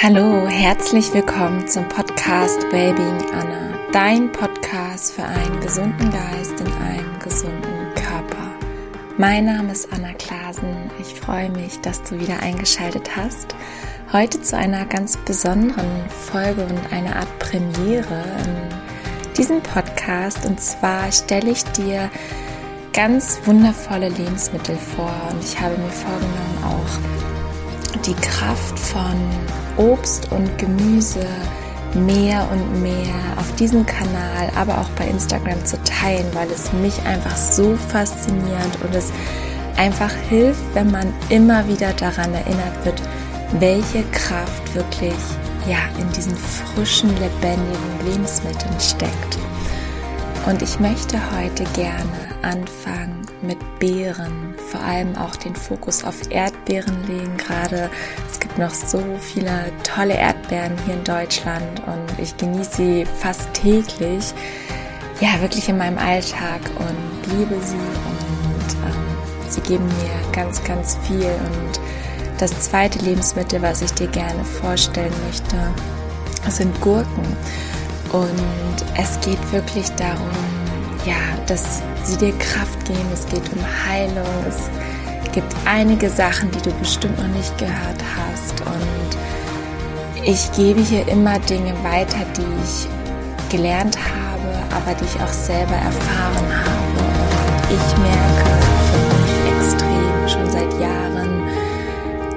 [0.00, 7.18] Hallo, herzlich willkommen zum Podcast Wellbeing Anna, dein Podcast für einen gesunden Geist in einem
[7.18, 8.48] gesunden Körper.
[9.16, 10.88] Mein Name ist Anna Klasen.
[11.00, 13.56] Ich freue mich, dass du wieder eingeschaltet hast.
[14.12, 20.46] Heute zu einer ganz besonderen Folge und einer Art Premiere in diesem Podcast.
[20.46, 22.08] Und zwar stelle ich dir
[22.92, 29.16] ganz wundervolle Lebensmittel vor und ich habe mir vorgenommen, auch die Kraft von
[29.78, 31.26] Obst und Gemüse
[31.94, 37.00] mehr und mehr auf diesem Kanal, aber auch bei Instagram zu teilen, weil es mich
[37.06, 39.10] einfach so fasziniert und es
[39.76, 43.00] einfach hilft, wenn man immer wieder daran erinnert wird,
[43.58, 45.14] welche Kraft wirklich
[45.66, 49.38] ja in diesen frischen, lebendigen Lebensmitteln steckt.
[50.48, 52.08] Und ich möchte heute gerne
[52.40, 57.36] anfangen mit Beeren, vor allem auch den Fokus auf Erdbeeren legen.
[57.36, 57.90] Gerade
[58.32, 63.52] es gibt noch so viele tolle Erdbeeren hier in Deutschland und ich genieße sie fast
[63.52, 64.32] täglich,
[65.20, 70.96] ja wirklich in meinem Alltag und liebe sie und ähm, sie geben mir ganz, ganz
[71.06, 71.26] viel.
[71.26, 71.78] Und
[72.38, 75.56] das zweite Lebensmittel, was ich dir gerne vorstellen möchte,
[76.50, 77.36] sind Gurken.
[78.12, 80.30] Und es geht wirklich darum,
[81.04, 81.14] ja,
[81.46, 83.06] dass sie dir Kraft geben.
[83.12, 84.26] Es geht um Heilung.
[84.48, 84.70] Es
[85.32, 88.60] gibt einige Sachen, die du bestimmt noch nicht gehört hast.
[88.62, 92.88] Und ich gebe hier immer Dinge weiter, die ich
[93.50, 96.98] gelernt habe, aber die ich auch selber erfahren habe.
[96.98, 98.67] Und ich merke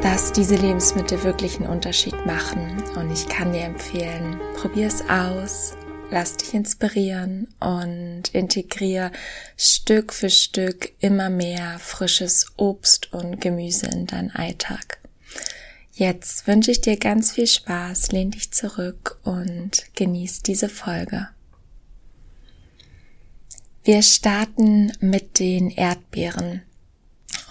[0.01, 2.83] dass diese Lebensmittel wirklich einen Unterschied machen.
[2.95, 5.75] Und ich kann dir empfehlen, probier es aus
[6.11, 9.11] lass dich inspirieren und integriere
[9.57, 14.99] Stück für Stück immer mehr frisches Obst und Gemüse in deinen Alltag.
[15.93, 21.29] Jetzt wünsche ich dir ganz viel Spaß, lehn dich zurück und genieß diese Folge.
[23.83, 26.61] Wir starten mit den Erdbeeren.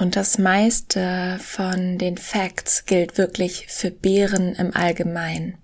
[0.01, 5.59] Und das meiste von den Facts gilt wirklich für Beeren im Allgemeinen.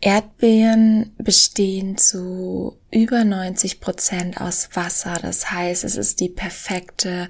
[0.00, 5.20] Erdbeeren bestehen zu über 90 Prozent aus Wasser.
[5.22, 7.28] Das heißt, es ist die perfekte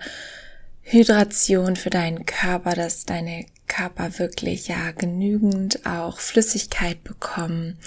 [0.80, 7.78] Hydration für deinen Körper, dass deine Körper wirklich ja genügend auch Flüssigkeit bekommen.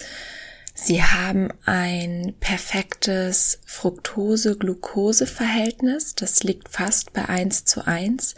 [0.82, 6.16] Sie haben ein perfektes Fructose-Glucose-Verhältnis.
[6.16, 8.36] Das liegt fast bei 1 zu 1,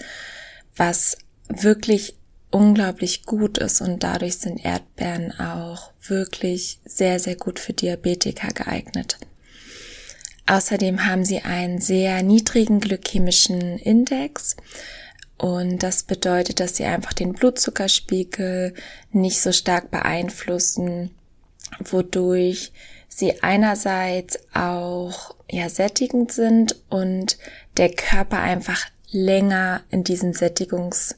[0.76, 2.16] was wirklich
[2.50, 9.20] unglaublich gut ist und dadurch sind Erdbeeren auch wirklich sehr, sehr gut für Diabetiker geeignet.
[10.48, 14.56] Außerdem haben sie einen sehr niedrigen glykämischen Index
[15.38, 18.74] und das bedeutet, dass sie einfach den Blutzuckerspiegel
[19.12, 21.12] nicht so stark beeinflussen,
[21.80, 22.72] wodurch
[23.08, 27.38] sie einerseits auch ja sättigend sind und
[27.78, 31.16] der Körper einfach länger in diesen Sättigungs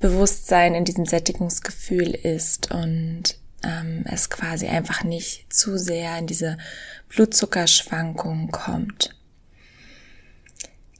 [0.00, 6.56] Bewusstsein in diesem Sättigungsgefühl ist und ähm, es quasi einfach nicht zu sehr in diese
[7.10, 9.14] Blutzuckerschwankungen kommt.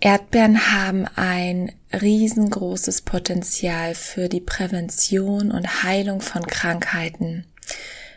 [0.00, 7.46] Erdbeeren haben ein riesengroßes Potenzial für die Prävention und Heilung von Krankheiten,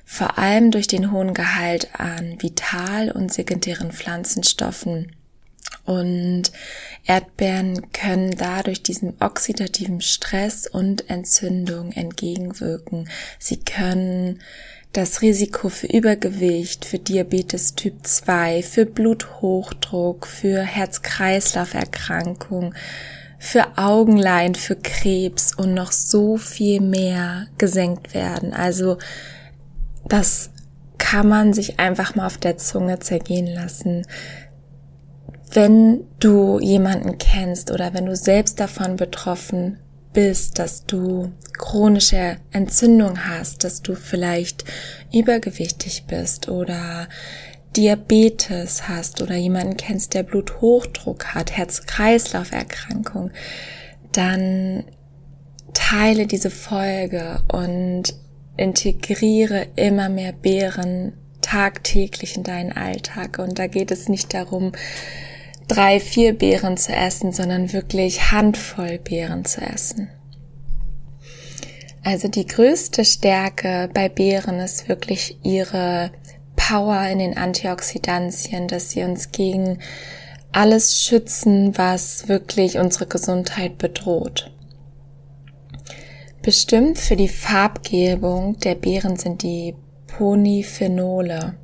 [0.05, 5.11] vor allem durch den hohen Gehalt an vital- und sekundären Pflanzenstoffen
[5.85, 6.51] und
[7.05, 13.09] Erdbeeren können dadurch diesem oxidativen Stress und Entzündung entgegenwirken.
[13.37, 14.39] Sie können
[14.93, 22.73] das Risiko für Übergewicht, für Diabetes Typ 2, für Bluthochdruck, für Herz-Kreislauf-Erkrankung,
[23.37, 28.53] für Augenlein, für Krebs und noch so viel mehr gesenkt werden.
[28.53, 28.99] Also
[30.05, 30.51] das
[30.97, 34.05] kann man sich einfach mal auf der Zunge zergehen lassen.
[35.51, 39.77] Wenn du jemanden kennst oder wenn du selbst davon betroffen
[40.13, 44.63] bist, dass du chronische Entzündung hast, dass du vielleicht
[45.11, 47.07] übergewichtig bist oder
[47.75, 53.31] Diabetes hast oder jemanden kennst, der Bluthochdruck hat, Herz-Kreislauf-Erkrankung,
[54.11, 54.85] dann
[55.73, 58.13] teile diese Folge und
[58.57, 63.39] integriere immer mehr Beeren tagtäglich in deinen Alltag.
[63.39, 64.71] Und da geht es nicht darum,
[65.67, 70.09] drei, vier Beeren zu essen, sondern wirklich Handvoll Beeren zu essen.
[72.03, 76.11] Also die größte Stärke bei Beeren ist wirklich ihre
[76.55, 79.79] Power in den Antioxidantien, dass sie uns gegen
[80.51, 84.52] alles schützen, was wirklich unsere Gesundheit bedroht.
[86.43, 89.75] Bestimmt für die Farbgebung der Beeren sind die
[90.07, 91.55] Ponyphenole.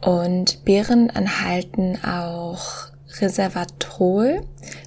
[0.00, 4.42] Und Beeren enthalten auch Resveratrol.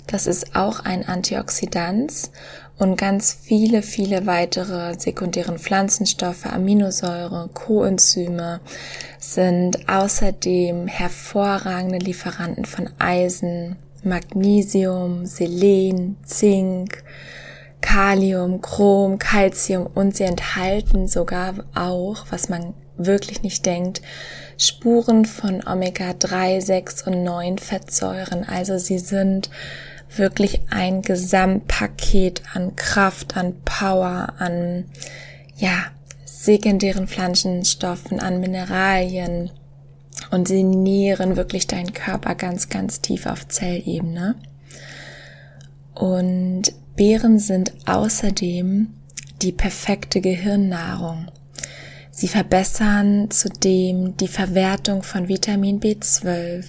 [0.07, 2.31] Das ist auch ein Antioxidant
[2.77, 8.61] und ganz viele, viele weitere sekundären Pflanzenstoffe, Aminosäure, Coenzyme
[9.19, 17.03] sind außerdem hervorragende Lieferanten von Eisen, Magnesium, Selen, Zink,
[17.85, 24.01] Kalium, Chrom, Calcium und sie enthalten sogar auch, was man wirklich nicht denkt,
[24.57, 28.43] Spuren von Omega-3, 6 und 9 Fettsäuren.
[28.43, 29.51] Also sie sind
[30.15, 34.85] wirklich ein Gesamtpaket an Kraft, an Power, an,
[35.55, 35.85] ja,
[36.25, 39.51] sekundären Pflanzenstoffen, an Mineralien.
[40.31, 44.35] Und sie nähren wirklich deinen Körper ganz, ganz tief auf Zellebene.
[45.95, 48.87] Und Beeren sind außerdem
[49.41, 51.27] die perfekte Gehirnnahrung.
[52.11, 56.65] Sie verbessern zudem die Verwertung von Vitamin B12.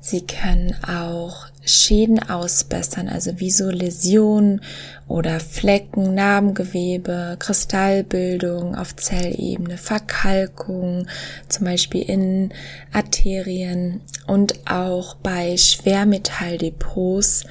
[0.00, 4.60] Sie können auch Schäden ausbessern, also wie so Läsionen
[5.08, 11.08] oder Flecken, Narbengewebe, Kristallbildung auf Zellebene, Verkalkung,
[11.48, 12.52] zum Beispiel in
[12.92, 17.44] Arterien und auch bei Schwermetalldepots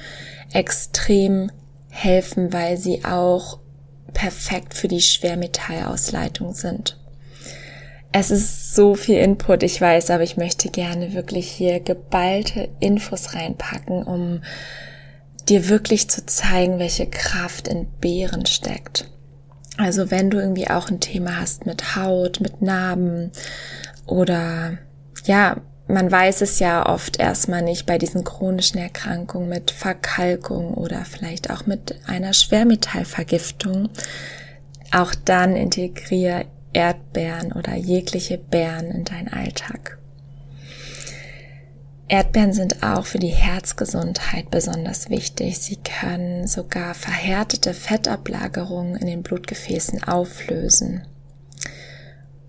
[0.52, 1.50] extrem
[1.90, 3.60] helfen, weil sie auch
[4.12, 6.98] perfekt für die Schwermetallausleitung sind.
[8.12, 13.34] Es ist so viel Input, ich weiß, aber ich möchte gerne wirklich hier geballte Infos
[13.34, 14.42] reinpacken, um
[15.48, 19.10] dir wirklich zu zeigen, welche Kraft in Beeren steckt.
[19.76, 23.32] Also wenn du irgendwie auch ein Thema hast mit Haut, mit Narben
[24.06, 24.78] oder
[25.26, 31.04] ja, man weiß es ja oft erstmal nicht bei diesen chronischen Erkrankungen mit Verkalkung oder
[31.04, 33.90] vielleicht auch mit einer Schwermetallvergiftung.
[34.92, 39.98] Auch dann integriere Erdbeeren oder jegliche Beeren in deinen Alltag.
[42.08, 45.58] Erdbeeren sind auch für die Herzgesundheit besonders wichtig.
[45.58, 51.06] Sie können sogar verhärtete Fettablagerungen in den Blutgefäßen auflösen.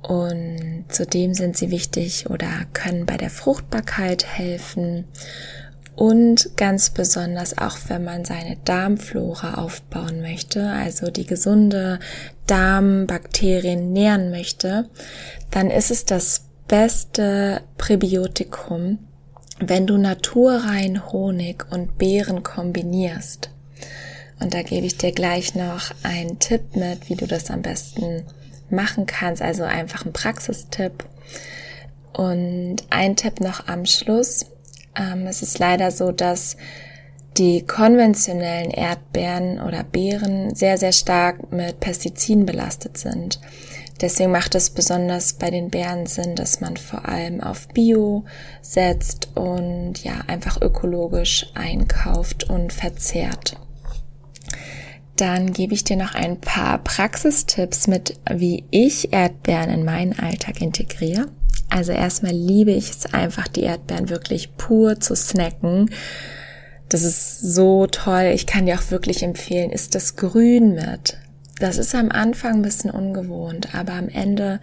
[0.07, 5.05] Und zudem sind sie wichtig oder können bei der Fruchtbarkeit helfen
[5.97, 11.97] und ganz besonders auch, wenn man seine Darmflora aufbauen möchte, also die gesunde
[12.45, 14.87] Darmbakterien nähren möchte,
[15.49, 18.99] dann ist es das beste Präbiotikum,
[19.59, 23.49] wenn du naturrein Honig und Beeren kombinierst.
[24.39, 28.23] Und da gebe ich dir gleich noch einen Tipp mit, wie du das am besten
[28.69, 31.05] machen kannst, also einfach ein Praxistipp.
[32.13, 34.47] Und ein Tipp noch am Schluss.
[34.95, 36.57] Ähm, es ist leider so, dass
[37.37, 43.39] die konventionellen Erdbeeren oder Beeren sehr, sehr stark mit Pestiziden belastet sind.
[44.01, 48.25] Deswegen macht es besonders bei den Beeren Sinn, dass man vor allem auf Bio
[48.61, 53.57] setzt und ja, einfach ökologisch einkauft und verzehrt.
[55.17, 60.61] Dann gebe ich dir noch ein paar Praxistipps mit, wie ich Erdbeeren in meinen Alltag
[60.61, 61.27] integriere.
[61.69, 65.89] Also erstmal liebe ich es einfach, die Erdbeeren wirklich pur zu snacken.
[66.89, 68.31] Das ist so toll.
[68.33, 71.17] Ich kann dir auch wirklich empfehlen, ist das Grün mit.
[71.59, 74.59] Das ist am Anfang ein bisschen ungewohnt, aber am Ende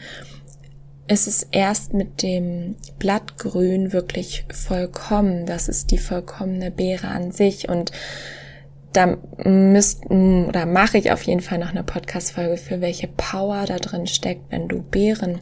[1.08, 5.44] ist es erst mit dem Blattgrün wirklich vollkommen.
[5.44, 7.90] Das ist die vollkommene Beere an sich und
[8.94, 13.76] da müssten oder mache ich auf jeden Fall noch eine Podcast-Folge für welche Power da
[13.76, 15.40] drin steckt, wenn du Beeren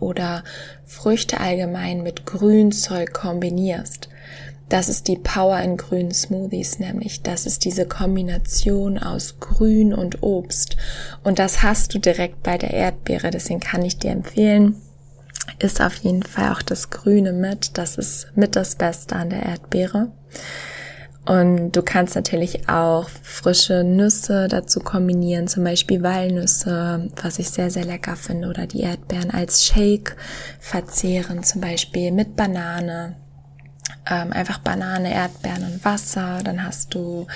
[0.00, 0.42] oder
[0.84, 4.08] Früchte allgemein mit Grünzeug kombinierst.
[4.68, 10.22] Das ist die Power in grünen Smoothies, nämlich das ist diese Kombination aus Grün und
[10.22, 10.78] Obst.
[11.22, 14.76] Und das hast du direkt bei der Erdbeere, deswegen kann ich dir empfehlen,
[15.58, 17.76] ist auf jeden Fall auch das Grüne mit.
[17.76, 20.10] Das ist mit das Beste an der Erdbeere.
[21.24, 27.70] Und du kannst natürlich auch frische Nüsse dazu kombinieren, zum Beispiel Walnüsse, was ich sehr,
[27.70, 30.16] sehr lecker finde, oder die Erdbeeren als Shake
[30.58, 33.16] verzehren, zum Beispiel mit Banane.
[34.10, 36.40] Ähm, einfach Banane, Erdbeeren und Wasser.
[36.42, 37.28] Dann hast du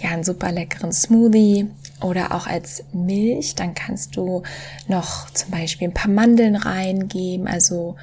[0.00, 1.68] ja einen super leckeren Smoothie
[2.00, 3.54] oder auch als Milch.
[3.54, 4.42] Dann kannst du
[4.86, 7.96] noch zum Beispiel ein paar Mandeln reingeben, also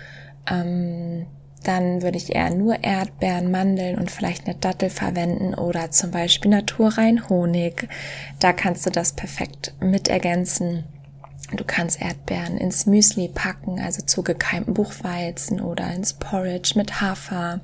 [0.47, 1.25] ähm,
[1.67, 6.51] dann würde ich eher nur Erdbeeren, Mandeln und vielleicht eine Dattel verwenden oder zum Beispiel
[6.51, 7.87] naturrein Honig.
[8.39, 10.83] Da kannst du das perfekt mit ergänzen.
[11.55, 17.61] Du kannst Erdbeeren ins Müsli packen, also zu gekeimten Buchweizen oder ins Porridge mit Hafer.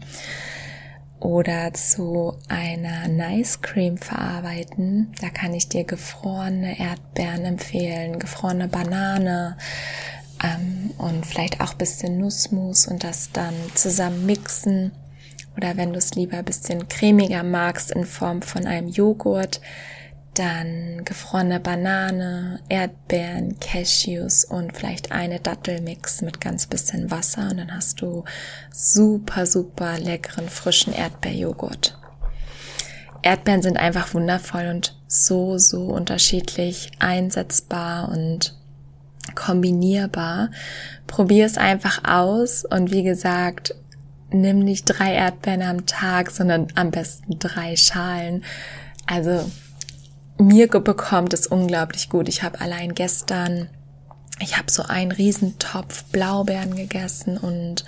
[1.19, 5.13] oder zu einer Nice Cream verarbeiten.
[5.21, 9.55] Da kann ich dir gefrorene Erdbeeren empfehlen, gefrorene Banane
[10.43, 14.91] ähm, und vielleicht auch bisschen Nussmus und das dann zusammen mixen.
[15.57, 19.59] Oder wenn du es lieber bisschen cremiger magst in Form von einem Joghurt,
[20.33, 27.75] dann gefrorene Banane, Erdbeeren, Cashews und vielleicht eine Dattelmix mit ganz bisschen Wasser und dann
[27.75, 28.23] hast du
[28.71, 31.97] super, super leckeren frischen Erdbeerjoghurt.
[33.23, 38.55] Erdbeeren sind einfach wundervoll und so, so unterschiedlich einsetzbar und
[39.35, 40.49] kombinierbar.
[41.07, 43.75] Probier es einfach aus und wie gesagt,
[44.31, 48.43] nimm nicht drei Erdbeeren am Tag, sondern am besten drei Schalen.
[49.05, 49.49] Also
[50.37, 52.27] mir bekommt es unglaublich gut.
[52.27, 53.69] Ich habe allein gestern,
[54.39, 57.85] ich habe so einen Riesentopf Blaubeeren gegessen und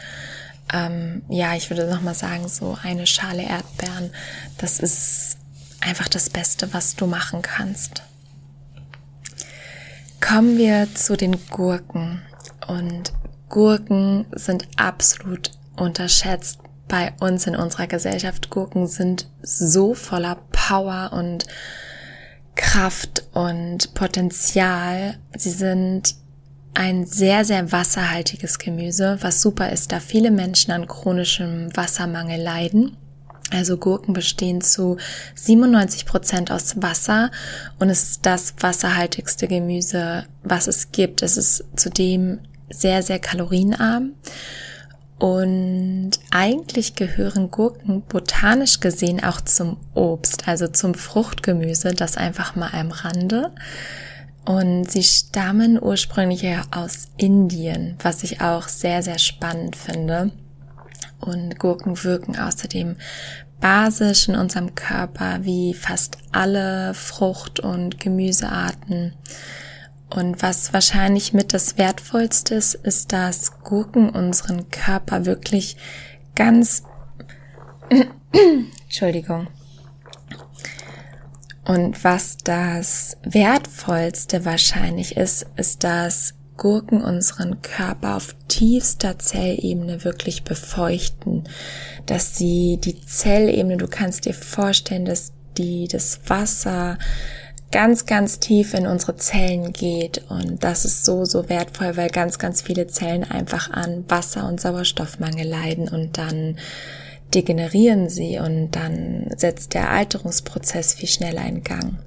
[0.72, 4.12] ähm, ja, ich würde noch mal sagen, so eine Schale Erdbeeren,
[4.58, 5.38] das ist
[5.82, 8.04] einfach das Beste, was du machen kannst.
[10.26, 12.22] Kommen wir zu den Gurken.
[12.68, 13.12] Und
[13.50, 18.50] Gurken sind absolut unterschätzt bei uns in unserer Gesellschaft.
[18.50, 21.46] Gurken sind so voller Power und
[22.56, 25.18] Kraft und Potenzial.
[25.36, 26.16] Sie sind
[26.74, 32.96] ein sehr, sehr wasserhaltiges Gemüse, was super ist, da viele Menschen an chronischem Wassermangel leiden.
[33.54, 34.98] Also Gurken bestehen zu
[35.36, 37.32] 97 Prozent aus Wasser
[37.80, 41.22] und es ist das wasserhaltigste Gemüse, was es gibt.
[41.22, 44.14] Es ist zudem sehr, sehr kalorienarm
[45.24, 52.72] und eigentlich gehören Gurken botanisch gesehen auch zum Obst, also zum Fruchtgemüse, das einfach mal
[52.74, 53.52] am Rande.
[54.44, 60.32] Und sie stammen ursprünglich aus Indien, was ich auch sehr, sehr spannend finde.
[61.22, 62.98] Und Gurken wirken außerdem
[63.64, 69.14] basisch in unserem Körper wie fast alle Frucht- und Gemüsearten.
[70.10, 75.78] Und was wahrscheinlich mit das Wertvollste ist, ist, dass Gurken unseren Körper wirklich
[76.36, 76.84] ganz,
[78.84, 79.48] Entschuldigung.
[81.64, 90.44] Und was das Wertvollste wahrscheinlich ist, ist, dass Gurken unseren Körper auf tiefster Zellebene wirklich
[90.44, 91.44] befeuchten,
[92.06, 96.98] dass sie die Zellebene, du kannst dir vorstellen, dass die das Wasser
[97.72, 100.24] ganz, ganz tief in unsere Zellen geht.
[100.30, 104.62] Und das ist so, so wertvoll, weil ganz, ganz viele Zellen einfach an Wasser- und
[104.62, 106.58] Sauerstoffmangel leiden und dann
[107.34, 111.98] degenerieren sie und dann setzt der Alterungsprozess viel schneller in Gang.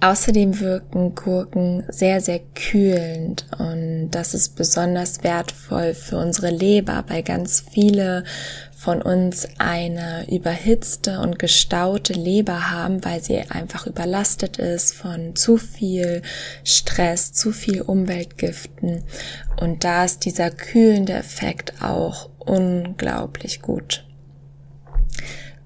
[0.00, 7.22] Außerdem wirken Gurken sehr, sehr kühlend und das ist besonders wertvoll für unsere Leber, weil
[7.22, 8.24] ganz viele
[8.76, 15.56] von uns eine überhitzte und gestaute Leber haben, weil sie einfach überlastet ist von zu
[15.56, 16.20] viel
[16.62, 19.02] Stress, zu viel Umweltgiften.
[19.60, 24.05] Und da ist dieser kühlende Effekt auch unglaublich gut.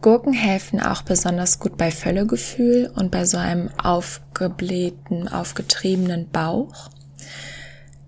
[0.02, 6.90] Gurken helfen auch besonders gut bei Völlegefühl und bei so einem aufgeblähten, aufgetriebenen Bauch.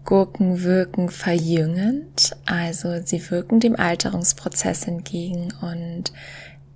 [0.04, 6.12] Gurken wirken verjüngend, also sie wirken dem Alterungsprozess entgegen und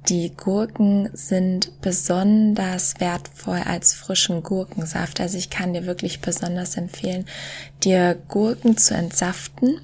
[0.09, 5.21] die Gurken sind besonders wertvoll als frischen Gurkensaft.
[5.21, 7.25] Also ich kann dir wirklich besonders empfehlen,
[7.83, 9.81] dir Gurken zu entsaften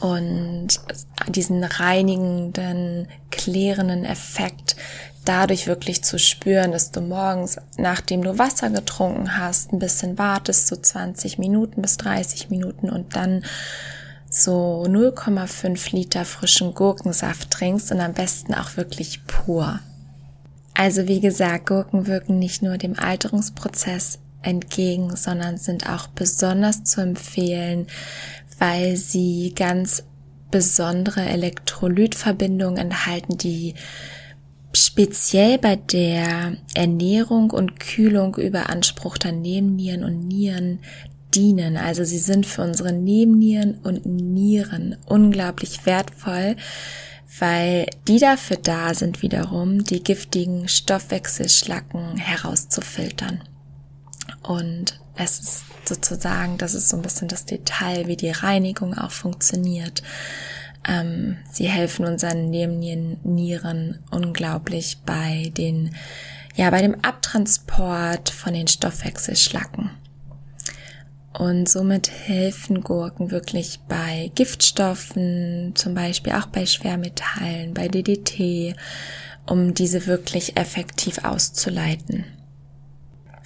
[0.00, 0.68] und
[1.28, 3.08] diesen reinigenden,
[3.40, 4.76] klärenden Effekt
[5.24, 10.66] dadurch wirklich zu spüren, dass du morgens, nachdem du Wasser getrunken hast, ein bisschen wartest,
[10.66, 13.44] so 20 Minuten bis 30 Minuten und dann
[14.30, 19.80] so 0,5 Liter frischen Gurkensaft trinkst und am besten auch wirklich pur.
[20.74, 27.02] Also wie gesagt, Gurken wirken nicht nur dem Alterungsprozess entgegen, sondern sind auch besonders zu
[27.02, 27.86] empfehlen,
[28.58, 30.04] weil sie ganz
[30.50, 33.74] besondere Elektrolytverbindungen enthalten, die
[34.72, 40.80] speziell bei der Ernährung und Kühlung überanspruchter Nebennieren und Nieren
[41.34, 41.76] dienen.
[41.76, 46.56] Also sie sind für unsere Nebennieren und Nieren unglaublich wertvoll,
[47.38, 53.42] weil die dafür da sind wiederum, die giftigen Stoffwechselschlacken herauszufiltern.
[54.42, 59.10] Und es ist sozusagen, das ist so ein bisschen das Detail, wie die Reinigung auch
[59.10, 60.02] funktioniert.
[60.88, 65.94] Ähm, sie helfen unseren Nebennieren unglaublich bei den,
[66.54, 69.90] ja, bei dem Abtransport von den Stoffwechselschlacken.
[71.32, 78.74] Und somit helfen Gurken wirklich bei Giftstoffen, zum Beispiel auch bei Schwermetallen, bei DDT,
[79.46, 82.24] um diese wirklich effektiv auszuleiten.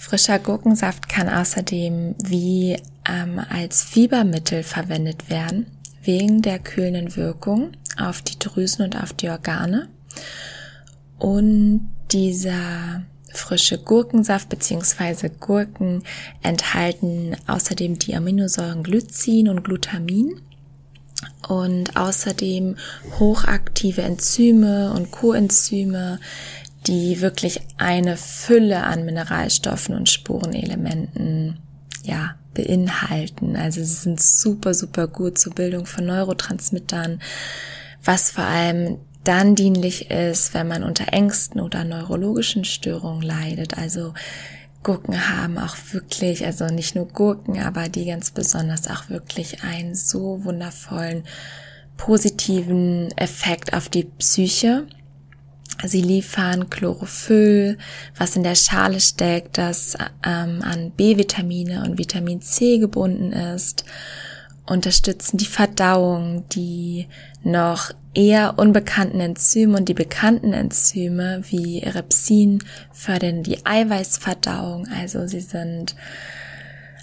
[0.04, 2.76] Frischer Gurkensaft kann außerdem wie
[3.08, 5.64] ähm, als Fiebermittel verwendet werden,
[6.02, 9.88] wegen der kühlenden Wirkung auf die Drüsen und auf die Organe.
[11.18, 15.30] Und dieser frische Gurkensaft bzw.
[15.40, 16.02] Gurken
[16.42, 20.38] enthalten außerdem die Aminosäuren Glycin und Glutamin
[21.48, 22.76] und außerdem
[23.18, 26.20] hochaktive Enzyme und Coenzyme,
[26.86, 31.58] die wirklich eine Fülle an Mineralstoffen und Spurenelementen
[32.02, 33.56] ja, beinhalten.
[33.56, 37.20] Also sie sind super, super gut zur Bildung von Neurotransmittern,
[38.02, 43.78] was vor allem dann dienlich ist, wenn man unter Ängsten oder neurologischen Störungen leidet.
[43.78, 44.12] Also
[44.82, 49.94] Gurken haben auch wirklich, also nicht nur Gurken, aber die ganz besonders auch wirklich einen
[49.94, 51.24] so wundervollen
[51.96, 54.86] positiven Effekt auf die Psyche.
[55.82, 57.78] Sie liefern Chlorophyll,
[58.16, 63.84] was in der Schale steckt, das ähm, an B-Vitamine und Vitamin C gebunden ist,
[64.66, 67.08] unterstützen die Verdauung, die
[67.42, 72.62] noch eher unbekannten Enzyme und die bekannten Enzyme wie Repsin
[72.92, 74.88] fördern die Eiweißverdauung.
[74.96, 75.96] Also sie sind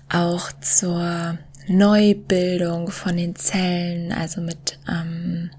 [0.09, 1.37] auch zur
[1.67, 5.51] Neubildung von den Zellen, also mit ähm,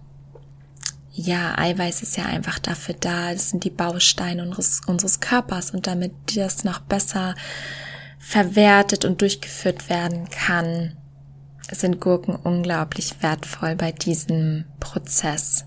[1.14, 5.86] ja, Eiweiß ist ja einfach dafür da, das sind die Bausteine unseres, unseres Körpers und
[5.86, 7.34] damit das noch besser
[8.18, 10.96] verwertet und durchgeführt werden kann,
[11.70, 15.66] sind Gurken unglaublich wertvoll bei diesem Prozess.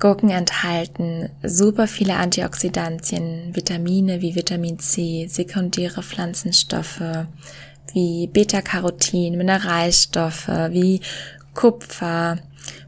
[0.00, 7.26] Gurken enthalten super viele Antioxidantien, Vitamine wie Vitamin C, sekundäre Pflanzenstoffe
[7.92, 11.02] wie Beta-Carotin, Mineralstoffe wie
[11.54, 12.38] Kupfer,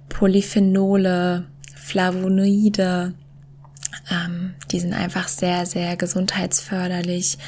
[0.08, 3.14] Polyphenole, Flavonoide.
[4.10, 7.38] Ähm, die sind einfach sehr, sehr gesundheitsförderlich,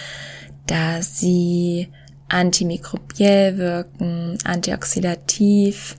[0.66, 1.88] da sie
[2.28, 5.96] antimikrobiell wirken, antioxidativ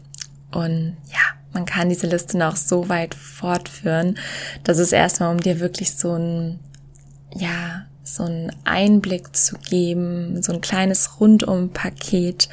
[0.52, 4.18] und ja, man kann diese Liste noch so weit fortführen,
[4.64, 6.60] dass es erstmal um dir wirklich so ein,
[7.36, 12.50] ja, so einen Einblick zu geben, so ein kleines Rundum-Paket.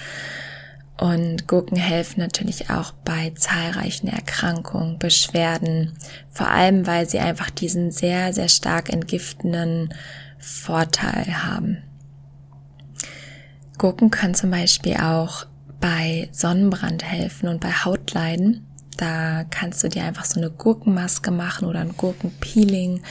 [0.97, 5.93] Und Gurken helfen natürlich auch bei zahlreichen Erkrankungen, Beschwerden,
[6.31, 9.93] vor allem weil sie einfach diesen sehr, sehr stark entgiftenden
[10.39, 11.79] Vorteil haben.
[13.77, 15.47] Gurken können zum Beispiel auch
[15.81, 18.67] bei Sonnenbrand helfen und bei Hautleiden.
[18.97, 23.03] Da kannst du dir einfach so eine Gurkenmaske machen oder ein Gurkenpeeling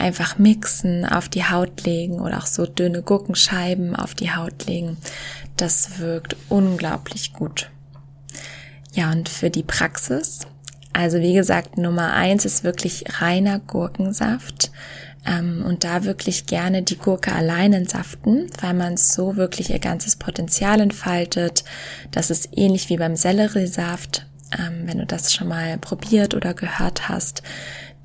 [0.00, 4.96] einfach mixen, auf die Haut legen oder auch so dünne Gurkenscheiben auf die Haut legen.
[5.56, 7.70] Das wirkt unglaublich gut.
[8.92, 10.40] Ja, und für die Praxis.
[10.92, 14.72] Also wie gesagt, Nummer eins ist wirklich reiner Gurkensaft
[15.26, 20.16] ähm, und da wirklich gerne die Gurke allein entsaften, weil man so wirklich ihr ganzes
[20.16, 21.64] Potenzial entfaltet.
[22.10, 24.26] Das ist ähnlich wie beim Selleriesaft,
[24.58, 27.42] ähm, wenn du das schon mal probiert oder gehört hast.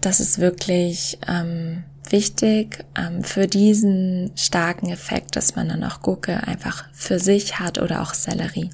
[0.05, 6.45] Das ist wirklich ähm, wichtig ähm, für diesen starken Effekt, dass man dann auch Gurke
[6.45, 8.69] einfach für sich hat oder auch Sellerie.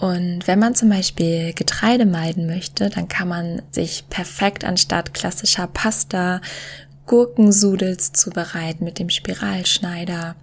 [0.00, 5.66] Und wenn man zum Beispiel Getreide meiden möchte, dann kann man sich perfekt anstatt klassischer
[5.66, 6.40] Pasta
[7.04, 10.36] Gurkensudels zubereiten mit dem Spiralschneider.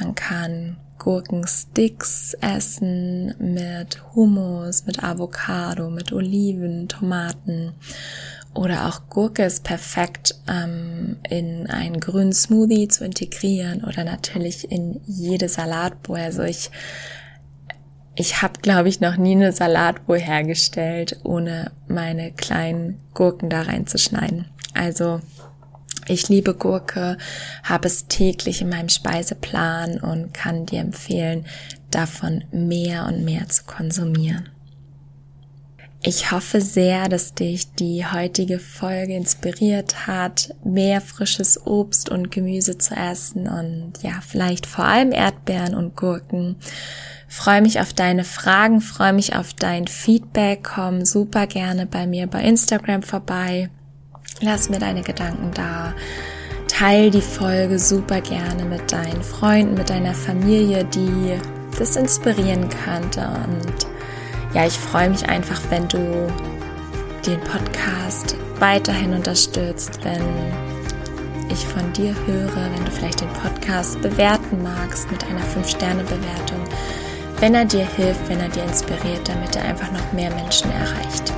[0.00, 7.72] Man kann Gurkensticks essen mit Hummus, mit Avocado, mit Oliven, Tomaten.
[8.54, 15.00] Oder auch Gurke ist perfekt ähm, in einen grünen Smoothie zu integrieren oder natürlich in
[15.06, 16.18] jede Salatbowl.
[16.18, 16.70] Also ich
[18.14, 24.44] ich habe, glaube ich, noch nie eine Salatbowl hergestellt, ohne meine kleinen Gurken da reinzuschneiden.
[24.74, 25.20] Also
[26.08, 27.18] ich liebe Gurke,
[27.62, 31.46] habe es täglich in meinem Speiseplan und kann dir empfehlen,
[31.90, 34.48] davon mehr und mehr zu konsumieren.
[36.04, 42.76] Ich hoffe sehr, dass dich die heutige Folge inspiriert hat, mehr frisches Obst und Gemüse
[42.76, 46.56] zu essen und ja, vielleicht vor allem Erdbeeren und Gurken
[47.32, 50.68] Freue mich auf deine Fragen, freue mich auf dein Feedback.
[50.74, 53.70] Komm super gerne bei mir bei Instagram vorbei.
[54.42, 55.94] Lass mir deine Gedanken da.
[56.66, 61.38] Teil die Folge super gerne mit deinen Freunden, mit deiner Familie, die
[61.78, 63.20] das inspirieren könnte.
[63.20, 63.86] Und
[64.52, 66.26] ja, ich freue mich einfach, wenn du
[67.24, 70.24] den Podcast weiterhin unterstützt, wenn
[71.48, 76.64] ich von dir höre, wenn du vielleicht den Podcast bewerten magst mit einer 5-Sterne-Bewertung,
[77.38, 81.32] wenn er dir hilft, wenn er dir inspiriert, damit er einfach noch mehr Menschen erreicht.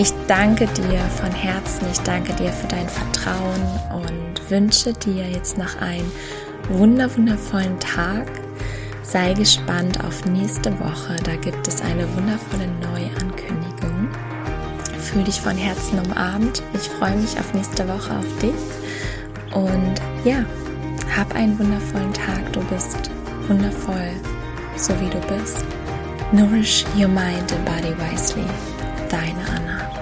[0.00, 3.60] Ich danke dir von Herzen, ich danke dir für dein Vertrauen
[3.92, 6.08] und wünsche dir jetzt noch einen
[6.68, 8.30] wundervollen Tag.
[9.02, 14.08] Sei gespannt auf nächste Woche, da gibt es eine wundervolle Neuankündigung.
[15.00, 16.62] Fühl dich von Herzen umarmt.
[16.74, 18.54] Ich freue mich auf nächste Woche auf dich.
[19.52, 20.44] Und ja,
[21.16, 22.52] hab einen wundervollen Tag.
[22.52, 23.10] Du bist
[23.48, 24.12] wundervoll,
[24.76, 25.64] so wie du bist.
[26.30, 28.46] Nourish your mind and body wisely.
[29.08, 29.97] Deine Anna.